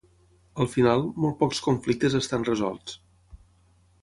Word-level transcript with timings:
Al 0.63 0.69
final, 0.75 1.05
molt 1.25 1.37
pocs 1.43 1.59
conflictes 1.67 2.17
estan 2.21 2.49
resolts. 2.49 2.97